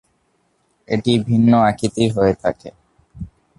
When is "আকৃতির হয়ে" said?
1.69-2.33